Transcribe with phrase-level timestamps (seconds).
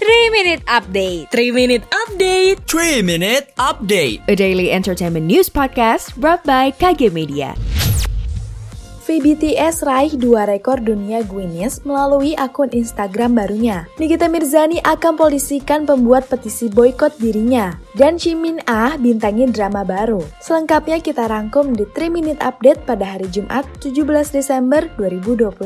[0.00, 6.40] 3 Minute Update 3 Minute Update 3 Minute Update A daily entertainment news podcast brought
[6.40, 7.52] by KG Media
[9.04, 13.90] VBTS raih dua rekor dunia Guinness melalui akun Instagram barunya.
[13.98, 17.74] Nikita Mirzani akan polisikan pembuat petisi boykot dirinya.
[17.98, 20.22] Dan Jimin Ah bintangi drama baru.
[20.38, 25.58] Selengkapnya kita rangkum di 3 Minute Update pada hari Jumat 17 Desember 2021.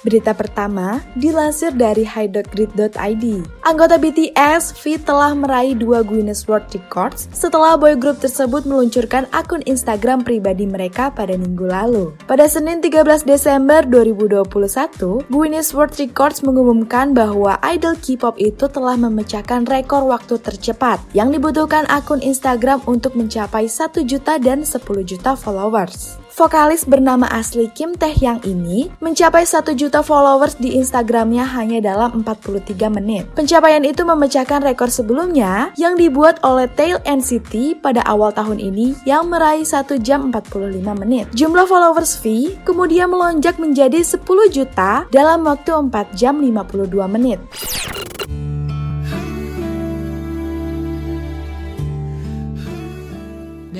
[0.00, 3.24] Berita pertama dilansir dari high.grid.id.
[3.60, 9.60] Anggota BTS, V telah meraih dua Guinness World Records setelah boy group tersebut meluncurkan akun
[9.68, 12.16] Instagram pribadi mereka pada minggu lalu.
[12.24, 18.94] Pada Senin Senin 13 Desember 2021, Guinness World Records mengumumkan bahwa idol K-pop itu telah
[18.94, 21.49] memecahkan rekor waktu tercepat yang dibutuhkan
[21.90, 26.20] akun Instagram untuk mencapai 1 juta dan 10 juta followers.
[26.30, 32.24] Vokalis bernama asli Kim Tae Hyang ini mencapai 1 juta followers di Instagramnya hanya dalam
[32.24, 33.28] 43 menit.
[33.36, 39.28] Pencapaian itu memecahkan rekor sebelumnya yang dibuat oleh Tail NCT pada awal tahun ini yang
[39.28, 41.28] meraih 1 jam 45 menit.
[41.36, 47.42] Jumlah followers V kemudian melonjak menjadi 10 juta dalam waktu 4 jam 52 menit.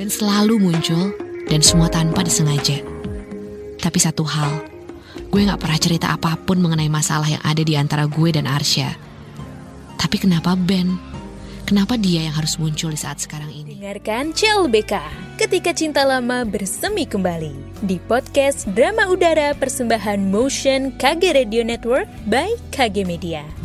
[0.01, 1.13] Dan selalu muncul
[1.45, 2.81] dan semua tanpa disengaja.
[3.77, 4.65] Tapi satu hal,
[5.29, 8.97] gue gak pernah cerita apa pun mengenai masalah yang ada di antara gue dan Arsya.
[10.01, 10.97] Tapi kenapa Ben?
[11.69, 13.77] Kenapa dia yang harus muncul di saat sekarang ini?
[13.77, 15.05] Dengarkan CLBK
[15.37, 22.49] ketika cinta lama bersemi kembali di podcast Drama Udara Persembahan Motion KG Radio Network by
[22.73, 23.60] KG Media.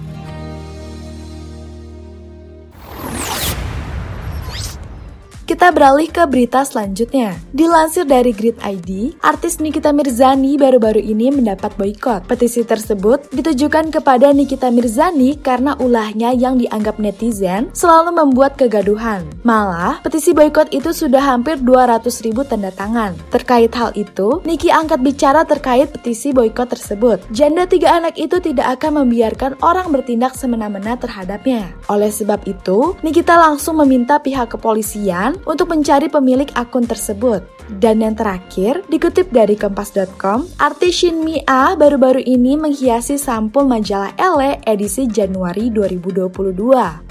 [5.57, 7.33] Kita beralih ke berita selanjutnya.
[7.57, 12.29] Dilansir dari Grid ID, artis Nikita Mirzani baru-baru ini mendapat boykot.
[12.29, 19.25] Petisi tersebut ditujukan kepada Nikita Mirzani karena ulahnya yang dianggap netizen selalu membuat kegaduhan.
[19.49, 23.17] Malah, petisi boykot itu sudah hampir 200 ribu tanda tangan.
[23.33, 27.25] Terkait hal itu, Niki angkat bicara terkait petisi boykot tersebut.
[27.33, 31.73] Janda tiga anak itu tidak akan membiarkan orang bertindak semena-mena terhadapnya.
[31.89, 37.57] Oleh sebab itu, Nikita langsung meminta pihak kepolisian untuk mencari pemilik akun tersebut.
[37.67, 44.15] Dan yang terakhir, dikutip dari kompas.com, artis Shin Mi A baru-baru ini menghiasi sampul majalah
[44.15, 46.55] Elle edisi Januari 2022.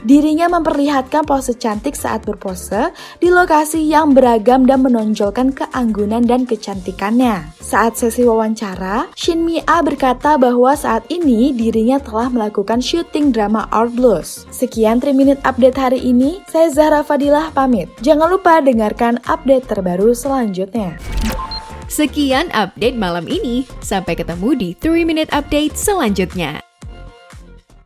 [0.07, 7.51] Dirinya memperlihatkan pose cantik saat berpose di lokasi yang beragam dan menonjolkan keanggunan dan kecantikannya.
[7.59, 13.67] Saat sesi wawancara, Shin Mi A berkata bahwa saat ini dirinya telah melakukan syuting drama
[13.75, 14.47] Our Blues.
[14.55, 17.91] Sekian 3 Minute Update hari ini, saya Zahra Fadilah pamit.
[18.25, 20.97] Jangan lupa dengarkan update terbaru selanjutnya.
[21.85, 23.69] Sekian update malam ini.
[23.85, 26.64] Sampai ketemu di 3 Minute Update selanjutnya.